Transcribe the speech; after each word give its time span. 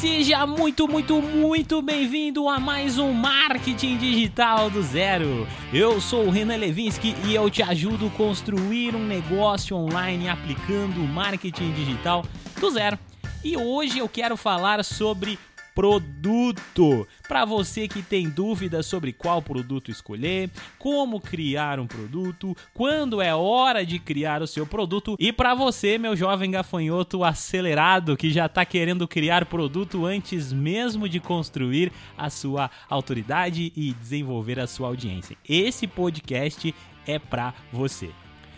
Seja 0.00 0.46
muito, 0.46 0.88
muito, 0.88 1.20
muito 1.20 1.82
bem-vindo 1.82 2.48
a 2.48 2.58
mais 2.58 2.96
um 2.96 3.12
Marketing 3.12 3.98
Digital 3.98 4.70
do 4.70 4.82
Zero. 4.82 5.46
Eu 5.74 6.00
sou 6.00 6.24
o 6.24 6.30
Renan 6.30 6.56
Levinsky 6.56 7.14
e 7.26 7.34
eu 7.34 7.50
te 7.50 7.62
ajudo 7.62 8.06
a 8.06 8.16
construir 8.16 8.96
um 8.96 9.04
negócio 9.04 9.76
online 9.76 10.30
aplicando 10.30 11.00
marketing 11.00 11.72
digital 11.72 12.24
do 12.58 12.70
zero. 12.70 12.98
E 13.44 13.58
hoje 13.58 13.98
eu 13.98 14.08
quero 14.08 14.38
falar 14.38 14.82
sobre 14.86 15.38
produto. 15.74 17.06
Para 17.26 17.44
você 17.44 17.86
que 17.88 18.02
tem 18.02 18.28
dúvidas 18.28 18.86
sobre 18.86 19.12
qual 19.12 19.40
produto 19.42 19.90
escolher, 19.90 20.50
como 20.78 21.20
criar 21.20 21.78
um 21.80 21.86
produto, 21.86 22.56
quando 22.74 23.20
é 23.20 23.34
hora 23.34 23.84
de 23.84 23.98
criar 23.98 24.42
o 24.42 24.46
seu 24.46 24.66
produto 24.66 25.16
e 25.18 25.32
para 25.32 25.54
você, 25.54 25.98
meu 25.98 26.16
jovem 26.16 26.50
gafanhoto 26.50 27.24
acelerado 27.24 28.16
que 28.16 28.30
já 28.30 28.46
está 28.46 28.64
querendo 28.64 29.06
criar 29.06 29.46
produto 29.46 30.04
antes 30.06 30.52
mesmo 30.52 31.08
de 31.08 31.20
construir 31.20 31.92
a 32.16 32.30
sua 32.30 32.70
autoridade 32.88 33.72
e 33.76 33.92
desenvolver 33.92 34.58
a 34.60 34.66
sua 34.66 34.88
audiência. 34.88 35.36
Esse 35.48 35.86
podcast 35.86 36.74
é 37.06 37.18
para 37.18 37.54
você. 37.72 38.10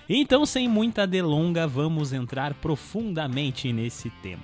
Então, 0.09 0.45
sem 0.45 0.69
muita 0.69 1.07
delonga, 1.07 1.67
vamos 1.67 2.13
entrar 2.13 2.55
profundamente 2.55 3.73
nesse 3.73 4.11
tema. 4.23 4.43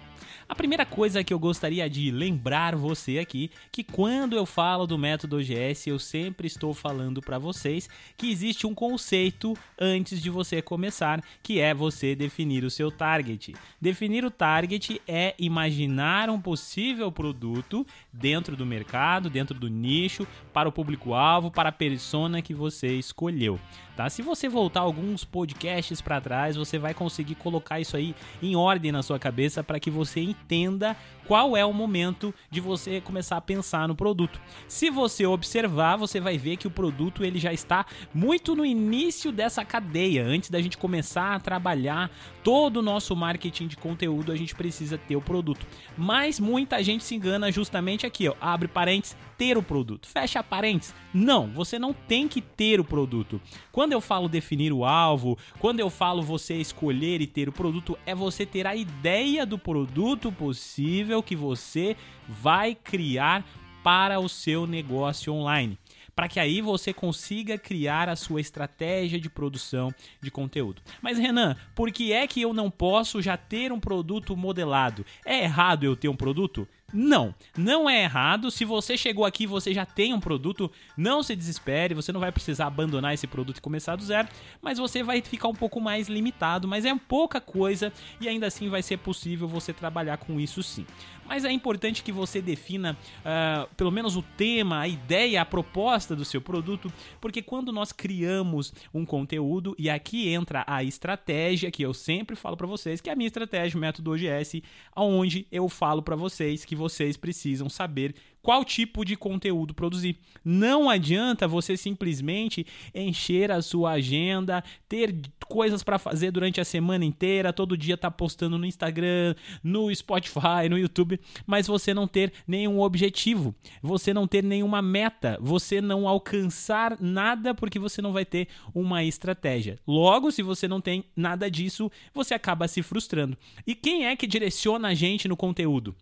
A 0.49 0.55
primeira 0.55 0.87
coisa 0.87 1.23
que 1.23 1.33
eu 1.33 1.39
gostaria 1.39 1.91
de 1.91 2.11
lembrar 2.11 2.75
você 2.75 3.19
aqui, 3.19 3.51
que 3.71 3.85
quando 3.85 4.35
eu 4.35 4.47
falo 4.47 4.87
do 4.87 4.97
método 4.97 5.37
OGS, 5.37 5.87
eu 5.87 5.99
sempre 5.99 6.47
estou 6.47 6.73
falando 6.73 7.21
para 7.21 7.39
vocês 7.39 7.87
que 8.17 8.31
existe 8.31 8.67
um 8.67 8.75
conceito 8.75 9.55
antes 9.79 10.23
de 10.23 10.31
você 10.31 10.63
começar, 10.63 11.23
que 11.43 11.61
é 11.61 11.75
você 11.75 12.15
definir 12.15 12.65
o 12.65 12.71
seu 12.71 12.91
target. 12.91 13.55
Definir 13.79 14.25
o 14.25 14.31
target 14.31 15.03
é 15.07 15.35
imaginar 15.39 16.31
um 16.31 16.41
possível 16.41 17.13
produto 17.13 17.87
dentro 18.11 18.57
do 18.57 18.65
mercado, 18.65 19.29
dentro 19.29 19.59
do 19.59 19.69
nicho, 19.69 20.27
para 20.51 20.67
o 20.67 20.73
público-alvo, 20.73 21.51
para 21.51 21.69
a 21.69 21.73
persona 21.73 22.41
que 22.41 22.55
você 22.55 22.95
escolheu. 22.95 23.61
Tá? 23.99 24.09
Se 24.09 24.23
você 24.23 24.49
voltar 24.49 24.81
alguns 24.81 25.25
podcasts 25.25 26.01
para 26.01 26.21
trás, 26.21 26.55
você 26.55 26.79
vai 26.79 26.95
conseguir 26.95 27.35
colocar 27.35 27.81
isso 27.81 27.97
aí 27.97 28.15
em 28.41 28.55
ordem 28.55 28.93
na 28.93 29.03
sua 29.03 29.19
cabeça 29.19 29.63
para 29.63 29.81
que 29.81 29.91
você 29.91 30.21
entenda 30.45 30.97
qual 31.27 31.55
é 31.55 31.65
o 31.65 31.75
momento 31.75 32.35
de 32.51 32.59
você 32.59 33.03
começar 33.03 33.37
a 33.37 33.41
pensar 33.41 33.87
no 33.87 33.95
produto. 33.95 34.41
Se 34.67 34.89
você 34.89 35.27
observar, 35.27 35.97
você 35.97 36.19
vai 36.19 36.39
ver 36.39 36.57
que 36.57 36.67
o 36.67 36.71
produto 36.71 37.23
ele 37.23 37.39
já 37.39 37.53
está 37.53 37.85
muito 38.15 38.57
no 38.57 38.65
início 38.65 39.31
dessa 39.31 39.63
cadeia. 39.63 40.25
Antes 40.25 40.49
da 40.49 40.61
gente 40.63 40.79
começar 40.79 41.35
a 41.35 41.41
trabalhar 41.41 42.11
todo 42.43 42.79
o 42.79 42.83
nosso 42.83 43.15
marketing 43.15 43.67
de 43.67 43.77
conteúdo, 43.77 44.33
a 44.33 44.37
gente 44.37 44.55
precisa 44.55 44.97
ter 44.97 45.17
o 45.17 45.21
produto. 45.21 45.67
Mas 45.99 46.41
muita 46.41 46.83
gente 46.83 47.05
se 47.05 47.15
engana 47.15 47.53
justamente 47.53 48.07
aqui, 48.07 48.27
ó, 48.27 48.35
abre 48.41 48.67
parênteses, 48.67 49.15
ter 49.37 49.59
o 49.59 49.63
produto. 49.63 50.09
Fecha 50.09 50.43
parênteses. 50.43 50.95
Não, 51.13 51.47
você 51.49 51.79
não 51.79 51.93
tem 51.93 52.27
que 52.27 52.41
ter 52.41 52.81
o 52.81 52.85
produto. 52.85 53.39
Quando 53.71 53.93
eu 53.93 54.01
falo 54.01 54.31
definir 54.31 54.73
o 54.73 54.85
alvo, 54.85 55.37
quando 55.59 55.81
eu 55.81 55.91
falo 55.91 56.23
você 56.23 56.55
escolher 56.55 57.21
e 57.21 57.27
ter 57.27 57.51
o 57.51 57.53
produto, 57.53 57.99
é 58.07 58.15
você 58.15 58.47
ter 58.47 58.67
a 58.67 58.75
ideia 58.75 59.45
do 59.45 59.59
produto 59.59 60.28
possível 60.33 61.23
que 61.23 61.37
você 61.37 61.97
vai 62.29 62.75
criar 62.75 63.45
para 63.83 64.19
o 64.21 64.29
seu 64.29 64.67
negócio 64.67 65.33
online 65.33 65.79
para 66.19 66.27
que 66.27 66.41
aí 66.41 66.61
você 66.61 66.93
consiga 66.93 67.57
criar 67.57 68.09
a 68.09 68.17
sua 68.17 68.41
estratégia 68.41 69.21
de 69.21 69.31
produção 69.31 69.95
de 70.21 70.33
conteúdo. 70.33 70.83
Mas 71.01 71.17
Renan, 71.17 71.55
por 71.77 71.93
que 71.93 72.13
é 72.13 72.27
que 72.27 72.43
eu 72.43 72.53
não 72.53 72.73
posso 72.73 73.23
já 73.23 73.37
ter 73.37 73.71
um 73.71 73.79
produto 73.79 74.37
modelado? 74.37 75.07
É 75.25 75.45
errado 75.45 75.85
eu 75.85 75.95
ter 75.95 76.09
um 76.09 76.17
produto? 76.17 76.67
Não, 76.91 77.35
não 77.55 77.89
é 77.89 78.05
errado. 78.05 78.51
Se 78.51 78.65
você 78.65 78.97
chegou 78.97 79.27
aqui 79.27 79.43
e 79.43 79.47
você 79.47 79.75
já 79.75 79.85
tem 79.85 80.15
um 80.15 80.21
produto, 80.21 80.73
não 80.97 81.23
se 81.23 81.37
desespere, 81.37 81.95
você 81.95 82.13
não 82.13 82.21
vai 82.21 82.33
precisar 82.33 82.67
abandonar 82.67 83.13
esse 83.13 83.27
produto 83.27 83.59
e 83.59 83.61
começar 83.61 83.95
do 83.97 84.03
zero, 84.03 84.27
mas 84.63 84.79
você 84.79 85.03
vai 85.03 85.21
ficar 85.21 85.49
um 85.49 85.55
pouco 85.55 85.81
mais 85.81 86.09
limitado, 86.09 86.67
mas 86.67 86.87
é 86.87 86.95
pouca 86.97 87.43
coisa 87.43 87.93
e 88.19 88.27
ainda 88.27 88.47
assim 88.47 88.71
vai 88.71 88.83
ser 88.83 88.97
possível 88.97 89.47
você 89.47 89.73
trabalhar 89.73 90.17
com 90.17 90.41
isso 90.41 90.63
sim. 90.63 90.87
Mas 91.29 91.45
é 91.45 91.53
importante 91.53 92.03
que 92.03 92.11
você 92.11 92.41
defina 92.41 92.97
uh, 93.21 93.69
pelo 93.77 93.93
menos 93.93 94.17
o 94.17 94.23
tema, 94.23 94.81
a 94.81 94.89
ideia, 94.89 95.43
a 95.43 95.45
proposta 95.45 96.17
do 96.17 96.25
seu 96.25 96.41
produto, 96.41 96.91
porque 97.21 97.43
quando 97.43 97.71
nós 97.71 97.93
criamos 97.93 98.73
um 98.95 99.05
conteúdo, 99.05 99.77
e 99.79 99.91
aqui 99.91 100.31
entra 100.31 100.65
a 100.67 100.83
estratégia, 100.83 101.71
que 101.71 101.83
eu 101.83 101.93
sempre 101.93 102.35
falo 102.35 102.57
para 102.57 102.67
vocês, 102.67 103.03
que 103.03 103.11
é 103.11 103.13
a 103.13 103.17
minha 103.17 103.27
estratégia, 103.27 103.77
o 103.77 103.81
método 103.81 104.13
OGS, 104.13 104.63
onde 104.97 105.47
eu 105.53 105.69
falo 105.69 106.03
para 106.03 106.17
vocês 106.17 106.65
que 106.65 106.75
vocês 106.79 107.17
precisam 107.17 107.69
saber 107.69 108.15
qual 108.41 108.65
tipo 108.65 109.05
de 109.05 109.17
conteúdo 109.17 109.75
produzir. 109.75 110.17
Não 110.45 110.89
adianta 110.89 111.47
você 111.47 111.77
simplesmente 111.77 112.67
encher 112.95 113.51
a 113.51 113.61
sua 113.61 113.93
agenda, 113.93 114.65
ter 114.89 115.15
coisas 115.47 115.83
para 115.83 115.99
fazer 115.99 116.31
durante 116.31 116.61
a 116.61 116.65
semana 116.65 117.05
inteira, 117.05 117.53
todo 117.53 117.77
dia 117.77 117.97
tá 117.97 118.11
postando 118.11 118.57
no 118.57 118.65
Instagram, 118.65 119.35
no 119.63 119.95
Spotify, 119.95 120.69
no 120.71 120.79
YouTube, 120.79 121.21
mas 121.47 121.67
você 121.67 121.93
não 121.93 122.07
ter 122.07 122.33
nenhum 122.47 122.81
objetivo, 122.81 123.55
você 123.83 124.15
não 124.15 124.27
ter 124.27 124.43
nenhuma 124.43 124.81
meta, 124.81 125.37
você 125.41 125.81
não 125.81 126.09
alcançar 126.09 126.97
nada 127.01 127.55
porque 127.55 127.79
você 127.79 128.01
não 128.01 128.13
vai 128.13 128.25
ter 128.25 128.49
uma 128.75 129.05
estratégia. 129.05 129.79
Logo, 129.87 130.31
se 130.31 130.43
você 130.43 130.69
não 130.69 130.81
tem 130.81 131.05
nada 131.15 131.51
disso, 131.51 131.91
você 132.15 132.35
acaba 132.35 132.69
se 132.69 132.83
frustrando. 132.83 133.37
E 133.67 133.75
quem 133.75 134.07
é 134.07 134.17
que 134.17 134.27
direciona 134.27 134.89
a 134.89 134.95
gente 134.95 135.29
no 135.29 135.37
conteúdo? 135.37 135.95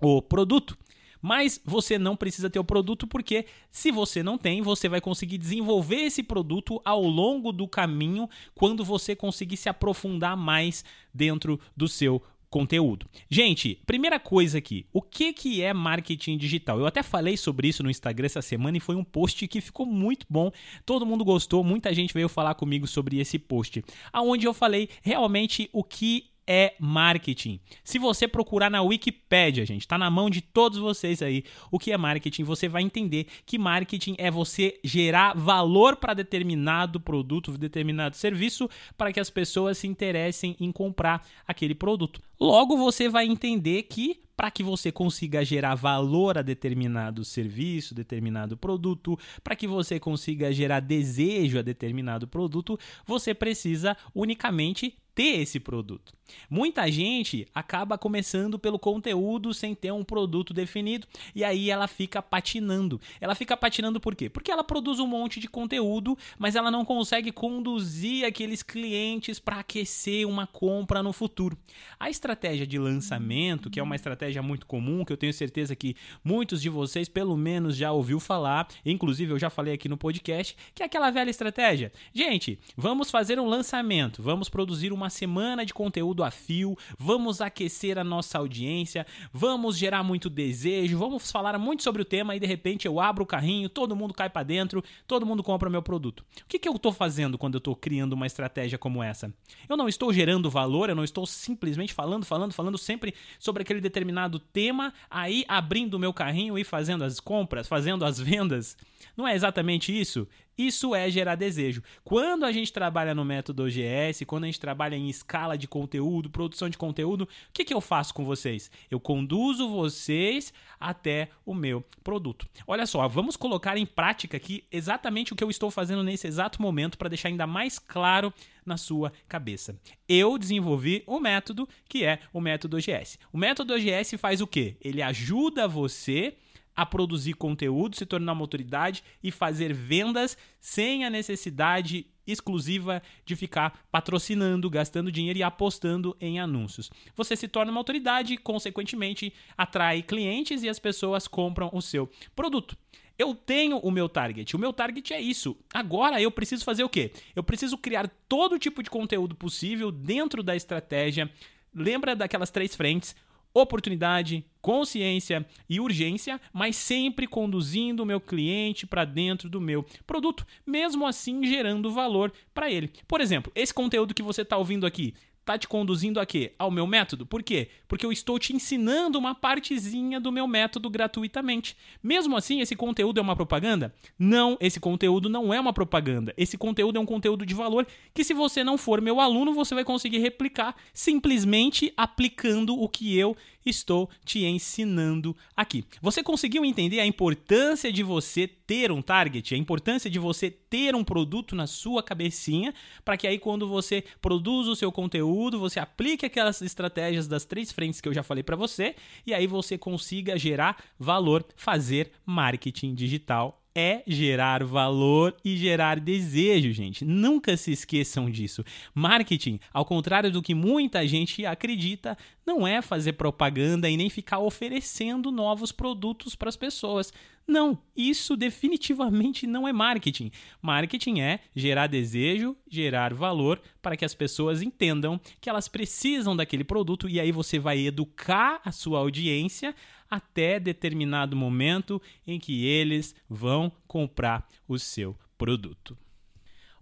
O 0.00 0.22
produto. 0.22 0.76
Mas 1.22 1.60
você 1.64 1.98
não 1.98 2.16
precisa 2.16 2.48
ter 2.48 2.58
o 2.58 2.64
produto 2.64 3.06
porque 3.06 3.44
se 3.70 3.90
você 3.90 4.22
não 4.22 4.38
tem, 4.38 4.62
você 4.62 4.88
vai 4.88 5.00
conseguir 5.00 5.38
desenvolver 5.38 5.96
esse 5.96 6.22
produto 6.22 6.80
ao 6.84 7.02
longo 7.02 7.52
do 7.52 7.68
caminho 7.68 8.28
quando 8.54 8.84
você 8.84 9.14
conseguir 9.14 9.58
se 9.58 9.68
aprofundar 9.68 10.36
mais 10.36 10.84
dentro 11.12 11.60
do 11.76 11.86
seu 11.86 12.22
conteúdo. 12.50 13.06
Gente, 13.30 13.80
primeira 13.86 14.18
coisa 14.18 14.58
aqui, 14.58 14.84
o 14.92 15.00
que 15.00 15.32
que 15.32 15.62
é 15.62 15.72
marketing 15.72 16.36
digital? 16.36 16.80
Eu 16.80 16.86
até 16.86 17.00
falei 17.00 17.36
sobre 17.36 17.68
isso 17.68 17.82
no 17.82 17.90
Instagram 17.90 18.26
essa 18.26 18.42
semana 18.42 18.76
e 18.76 18.80
foi 18.80 18.96
um 18.96 19.04
post 19.04 19.46
que 19.46 19.60
ficou 19.60 19.86
muito 19.86 20.26
bom. 20.28 20.50
Todo 20.84 21.06
mundo 21.06 21.24
gostou, 21.24 21.62
muita 21.62 21.94
gente 21.94 22.12
veio 22.12 22.28
falar 22.28 22.54
comigo 22.54 22.88
sobre 22.88 23.20
esse 23.20 23.38
post, 23.38 23.84
aonde 24.12 24.46
eu 24.46 24.52
falei 24.52 24.88
realmente 25.00 25.70
o 25.72 25.84
que 25.84 26.29
é 26.52 26.74
marketing. 26.80 27.60
Se 27.84 27.96
você 27.96 28.26
procurar 28.26 28.68
na 28.68 28.82
Wikipedia, 28.82 29.64
gente, 29.64 29.82
está 29.82 29.96
na 29.96 30.10
mão 30.10 30.28
de 30.28 30.40
todos 30.40 30.78
vocês 30.78 31.22
aí 31.22 31.44
o 31.70 31.78
que 31.78 31.92
é 31.92 31.96
marketing, 31.96 32.42
você 32.42 32.68
vai 32.68 32.82
entender 32.82 33.28
que 33.46 33.56
marketing 33.56 34.16
é 34.18 34.32
você 34.32 34.80
gerar 34.82 35.32
valor 35.36 35.94
para 35.94 36.12
determinado 36.12 36.98
produto, 36.98 37.56
determinado 37.56 38.16
serviço, 38.16 38.68
para 38.98 39.12
que 39.12 39.20
as 39.20 39.30
pessoas 39.30 39.78
se 39.78 39.86
interessem 39.86 40.56
em 40.58 40.72
comprar 40.72 41.24
aquele 41.46 41.72
produto. 41.72 42.20
Logo, 42.40 42.76
você 42.76 43.08
vai 43.08 43.26
entender 43.26 43.84
que 43.84 44.20
para 44.40 44.50
que 44.50 44.62
você 44.62 44.90
consiga 44.90 45.44
gerar 45.44 45.74
valor 45.74 46.38
a 46.38 46.42
determinado 46.42 47.22
serviço, 47.26 47.94
determinado 47.94 48.56
produto, 48.56 49.18
para 49.44 49.54
que 49.54 49.66
você 49.66 50.00
consiga 50.00 50.50
gerar 50.50 50.80
desejo 50.80 51.58
a 51.58 51.62
determinado 51.62 52.26
produto, 52.26 52.78
você 53.06 53.34
precisa 53.34 53.94
unicamente 54.14 54.96
ter 55.14 55.40
esse 55.40 55.60
produto. 55.60 56.12
Muita 56.48 56.90
gente 56.90 57.46
acaba 57.54 57.98
começando 57.98 58.58
pelo 58.58 58.78
conteúdo 58.78 59.52
sem 59.52 59.74
ter 59.74 59.92
um 59.92 60.04
produto 60.04 60.52
definido 60.52 61.06
e 61.34 61.44
aí 61.44 61.70
ela 61.70 61.86
fica 61.86 62.22
patinando. 62.22 63.00
Ela 63.20 63.34
fica 63.34 63.56
patinando 63.56 64.00
por 64.00 64.14
quê? 64.14 64.28
Porque 64.28 64.50
ela 64.50 64.64
produz 64.64 64.98
um 64.98 65.06
monte 65.06 65.40
de 65.40 65.48
conteúdo, 65.48 66.16
mas 66.38 66.56
ela 66.56 66.70
não 66.70 66.84
consegue 66.84 67.32
conduzir 67.32 68.24
aqueles 68.24 68.62
clientes 68.62 69.38
para 69.38 69.60
aquecer 69.60 70.26
uma 70.26 70.46
compra 70.46 71.02
no 71.02 71.12
futuro. 71.12 71.56
A 71.98 72.10
estratégia 72.10 72.66
de 72.66 72.78
lançamento, 72.78 73.70
que 73.70 73.80
é 73.80 73.82
uma 73.82 73.96
estratégia 73.96 74.42
muito 74.42 74.66
comum, 74.66 75.04
que 75.04 75.12
eu 75.12 75.16
tenho 75.16 75.32
certeza 75.32 75.74
que 75.76 75.96
muitos 76.24 76.60
de 76.62 76.68
vocês 76.68 77.08
pelo 77.08 77.36
menos 77.36 77.76
já 77.76 77.92
ouviu 77.92 78.20
falar, 78.20 78.68
inclusive 78.84 79.32
eu 79.32 79.38
já 79.38 79.50
falei 79.50 79.74
aqui 79.74 79.88
no 79.88 79.96
podcast, 79.96 80.56
que 80.74 80.82
é 80.82 80.86
aquela 80.86 81.10
velha 81.10 81.30
estratégia. 81.30 81.92
Gente, 82.12 82.58
vamos 82.76 83.10
fazer 83.10 83.38
um 83.38 83.46
lançamento, 83.46 84.22
vamos 84.22 84.48
produzir 84.48 84.92
uma 85.00 85.10
semana 85.10 85.64
de 85.64 85.72
conteúdo 85.72 86.22
a 86.22 86.30
fio, 86.30 86.76
vamos 86.98 87.40
aquecer 87.40 87.98
a 87.98 88.04
nossa 88.04 88.38
audiência, 88.38 89.06
vamos 89.32 89.78
gerar 89.78 90.02
muito 90.02 90.28
desejo, 90.28 90.98
vamos 90.98 91.30
falar 91.30 91.58
muito 91.58 91.82
sobre 91.82 92.02
o 92.02 92.04
tema 92.04 92.36
e 92.36 92.40
de 92.40 92.46
repente 92.46 92.86
eu 92.86 93.00
abro 93.00 93.24
o 93.24 93.26
carrinho, 93.26 93.68
todo 93.68 93.96
mundo 93.96 94.12
cai 94.12 94.28
para 94.28 94.42
dentro, 94.42 94.84
todo 95.06 95.24
mundo 95.24 95.42
compra 95.42 95.70
meu 95.70 95.82
produto. 95.82 96.20
O 96.42 96.46
que, 96.46 96.58
que 96.58 96.68
eu 96.68 96.76
estou 96.76 96.92
fazendo 96.92 97.38
quando 97.38 97.54
eu 97.54 97.58
estou 97.58 97.74
criando 97.74 98.12
uma 98.12 98.26
estratégia 98.26 98.76
como 98.78 99.02
essa? 99.02 99.32
Eu 99.68 99.76
não 99.76 99.88
estou 99.88 100.12
gerando 100.12 100.50
valor, 100.50 100.90
eu 100.90 100.94
não 100.94 101.04
estou 101.04 101.26
simplesmente 101.26 101.94
falando, 101.94 102.26
falando, 102.26 102.52
falando 102.52 102.76
sempre 102.76 103.14
sobre 103.38 103.62
aquele 103.62 103.80
determinado 103.80 104.38
tema, 104.38 104.92
aí 105.10 105.44
abrindo 105.48 105.94
o 105.94 105.98
meu 105.98 106.12
carrinho 106.12 106.58
e 106.58 106.64
fazendo 106.64 107.04
as 107.04 107.18
compras, 107.18 107.66
fazendo 107.66 108.04
as 108.04 108.20
vendas. 108.20 108.76
Não 109.16 109.26
é 109.26 109.34
exatamente 109.34 109.98
isso? 109.98 110.28
Isso 110.60 110.94
é 110.94 111.10
gerar 111.10 111.36
desejo. 111.36 111.82
Quando 112.04 112.44
a 112.44 112.52
gente 112.52 112.70
trabalha 112.70 113.14
no 113.14 113.24
método 113.24 113.64
OGS, 113.64 114.26
quando 114.26 114.44
a 114.44 114.46
gente 114.46 114.60
trabalha 114.60 114.94
em 114.94 115.08
escala 115.08 115.56
de 115.56 115.66
conteúdo, 115.66 116.28
produção 116.28 116.68
de 116.68 116.76
conteúdo, 116.76 117.22
o 117.24 117.28
que, 117.50 117.64
que 117.64 117.72
eu 117.72 117.80
faço 117.80 118.12
com 118.12 118.26
vocês? 118.26 118.70
Eu 118.90 119.00
conduzo 119.00 119.70
vocês 119.70 120.52
até 120.78 121.30
o 121.46 121.54
meu 121.54 121.82
produto. 122.04 122.46
Olha 122.66 122.84
só, 122.84 123.08
vamos 123.08 123.36
colocar 123.36 123.78
em 123.78 123.86
prática 123.86 124.36
aqui 124.36 124.62
exatamente 124.70 125.32
o 125.32 125.36
que 125.36 125.42
eu 125.42 125.48
estou 125.48 125.70
fazendo 125.70 126.04
nesse 126.04 126.26
exato 126.26 126.60
momento 126.60 126.98
para 126.98 127.08
deixar 127.08 127.30
ainda 127.30 127.46
mais 127.46 127.78
claro 127.78 128.30
na 128.66 128.76
sua 128.76 129.14
cabeça. 129.26 129.74
Eu 130.06 130.36
desenvolvi 130.36 131.02
um 131.08 131.18
método 131.18 131.66
que 131.88 132.04
é 132.04 132.18
o 132.34 132.40
método 132.40 132.76
OGS. 132.76 133.18
O 133.32 133.38
método 133.38 133.72
OGS 133.72 134.18
faz 134.18 134.42
o 134.42 134.46
quê? 134.46 134.76
Ele 134.82 135.00
ajuda 135.00 135.66
você 135.66 136.36
a 136.36 136.49
produzir 136.86 137.34
conteúdo, 137.34 137.96
se 137.96 138.06
tornar 138.06 138.32
uma 138.32 138.42
autoridade 138.42 139.02
e 139.22 139.30
fazer 139.30 139.72
vendas 139.72 140.36
sem 140.60 141.04
a 141.04 141.10
necessidade 141.10 142.06
exclusiva 142.26 143.02
de 143.24 143.36
ficar 143.36 143.86
patrocinando, 143.90 144.70
gastando 144.70 145.12
dinheiro 145.12 145.38
e 145.38 145.42
apostando 145.42 146.16
em 146.20 146.38
anúncios. 146.38 146.90
Você 147.16 147.36
se 147.36 147.48
torna 147.48 147.72
uma 147.72 147.80
autoridade 147.80 148.34
e, 148.34 148.38
consequentemente, 148.38 149.32
atrai 149.56 150.02
clientes 150.02 150.62
e 150.62 150.68
as 150.68 150.78
pessoas 150.78 151.26
compram 151.26 151.70
o 151.72 151.82
seu 151.82 152.10
produto. 152.34 152.76
Eu 153.18 153.34
tenho 153.34 153.76
o 153.78 153.90
meu 153.90 154.08
target. 154.08 154.56
O 154.56 154.58
meu 154.58 154.72
target 154.72 155.12
é 155.12 155.20
isso. 155.20 155.54
Agora 155.74 156.22
eu 156.22 156.30
preciso 156.30 156.64
fazer 156.64 156.84
o 156.84 156.88
quê? 156.88 157.12
Eu 157.36 157.42
preciso 157.42 157.76
criar 157.76 158.08
todo 158.26 158.58
tipo 158.58 158.82
de 158.82 158.88
conteúdo 158.88 159.34
possível 159.34 159.92
dentro 159.92 160.42
da 160.42 160.56
estratégia. 160.56 161.30
Lembra 161.74 162.16
daquelas 162.16 162.50
três 162.50 162.74
frentes: 162.74 163.14
oportunidade, 163.52 164.44
consciência 164.60 165.46
e 165.68 165.80
urgência, 165.80 166.40
mas 166.52 166.76
sempre 166.76 167.26
conduzindo 167.26 168.02
o 168.02 168.06
meu 168.06 168.20
cliente 168.20 168.86
para 168.86 169.04
dentro 169.04 169.48
do 169.48 169.60
meu 169.60 169.84
produto, 170.06 170.46
mesmo 170.66 171.06
assim 171.06 171.44
gerando 171.44 171.90
valor 171.90 172.32
para 172.54 172.70
ele. 172.70 172.90
Por 173.08 173.20
exemplo, 173.20 173.50
esse 173.54 173.72
conteúdo 173.72 174.14
que 174.14 174.22
você 174.22 174.42
está 174.42 174.56
ouvindo 174.56 174.86
aqui 174.86 175.14
está 175.50 175.58
te 175.58 175.66
conduzindo 175.68 176.20
a 176.20 176.26
quê? 176.26 176.52
Ao 176.58 176.70
meu 176.70 176.86
método. 176.86 177.26
Por 177.26 177.42
quê? 177.42 177.68
Porque 177.88 178.06
eu 178.06 178.12
estou 178.12 178.38
te 178.38 178.54
ensinando 178.54 179.18
uma 179.18 179.34
partezinha 179.34 180.20
do 180.20 180.30
meu 180.30 180.46
método 180.46 180.88
gratuitamente. 180.88 181.76
Mesmo 182.02 182.36
assim, 182.36 182.60
esse 182.60 182.76
conteúdo 182.76 183.18
é 183.18 183.22
uma 183.22 183.34
propaganda? 183.34 183.92
Não, 184.18 184.56
esse 184.60 184.78
conteúdo 184.78 185.28
não 185.28 185.52
é 185.52 185.60
uma 185.60 185.72
propaganda. 185.72 186.32
Esse 186.36 186.56
conteúdo 186.56 186.98
é 186.98 187.00
um 187.00 187.06
conteúdo 187.06 187.44
de 187.44 187.54
valor 187.54 187.86
que, 188.14 188.22
se 188.22 188.32
você 188.32 188.62
não 188.62 188.78
for 188.78 189.00
meu 189.00 189.18
aluno, 189.18 189.52
você 189.52 189.74
vai 189.74 189.84
conseguir 189.84 190.18
replicar 190.18 190.76
simplesmente 190.92 191.92
aplicando 191.96 192.80
o 192.80 192.88
que 192.88 193.18
eu 193.18 193.36
estou 193.64 194.08
te 194.24 194.44
ensinando 194.44 195.36
aqui. 195.56 195.84
Você 196.00 196.22
conseguiu 196.22 196.64
entender 196.64 197.00
a 197.00 197.06
importância 197.06 197.92
de 197.92 198.02
você 198.02 198.46
ter 198.46 198.90
um 198.90 199.02
target, 199.02 199.54
a 199.54 199.58
importância 199.58 200.08
de 200.08 200.18
você 200.18 200.50
ter 200.50 200.94
um 200.94 201.04
produto 201.04 201.54
na 201.54 201.66
sua 201.66 202.02
cabecinha, 202.02 202.72
para 203.04 203.16
que 203.16 203.26
aí 203.26 203.38
quando 203.38 203.68
você 203.68 204.04
produz 204.20 204.68
o 204.68 204.76
seu 204.76 204.90
conteúdo, 204.90 205.58
você 205.58 205.80
aplique 205.80 206.24
aquelas 206.24 206.62
estratégias 206.62 207.26
das 207.26 207.44
três 207.44 207.72
frentes 207.72 208.00
que 208.00 208.08
eu 208.08 208.14
já 208.14 208.22
falei 208.22 208.42
para 208.42 208.56
você, 208.56 208.94
e 209.26 209.34
aí 209.34 209.46
você 209.46 209.76
consiga 209.76 210.38
gerar 210.38 210.82
valor, 210.98 211.44
fazer 211.56 212.12
marketing 212.24 212.94
digital 212.94 213.59
é 213.74 214.02
gerar 214.06 214.64
valor 214.64 215.36
e 215.44 215.56
gerar 215.56 216.00
desejo, 216.00 216.72
gente. 216.72 217.04
Nunca 217.04 217.56
se 217.56 217.72
esqueçam 217.72 218.30
disso. 218.30 218.64
Marketing, 218.94 219.60
ao 219.72 219.84
contrário 219.84 220.30
do 220.30 220.42
que 220.42 220.54
muita 220.54 221.06
gente 221.06 221.46
acredita, 221.46 222.16
não 222.44 222.66
é 222.66 222.82
fazer 222.82 223.12
propaganda 223.12 223.88
e 223.88 223.96
nem 223.96 224.10
ficar 224.10 224.40
oferecendo 224.40 225.30
novos 225.30 225.70
produtos 225.70 226.34
para 226.34 226.48
as 226.48 226.56
pessoas. 226.56 227.12
Não, 227.46 227.78
isso 227.96 228.36
definitivamente 228.36 229.46
não 229.46 229.66
é 229.66 229.72
marketing. 229.72 230.30
Marketing 230.62 231.20
é 231.20 231.40
gerar 231.54 231.88
desejo, 231.88 232.56
gerar 232.68 233.12
valor 233.12 233.60
para 233.82 233.96
que 233.96 234.04
as 234.04 234.14
pessoas 234.14 234.62
entendam 234.62 235.20
que 235.40 235.50
elas 235.50 235.66
precisam 235.66 236.36
daquele 236.36 236.62
produto 236.62 237.08
e 237.08 237.18
aí 237.18 237.32
você 237.32 237.58
vai 237.58 237.80
educar 237.80 238.60
a 238.64 238.70
sua 238.70 239.00
audiência 239.00 239.74
até 240.10 240.58
determinado 240.58 241.36
momento 241.36 242.02
em 242.26 242.38
que 242.38 242.66
eles 242.66 243.14
vão 243.28 243.70
comprar 243.86 244.48
o 244.66 244.78
seu 244.78 245.16
produto. 245.38 245.96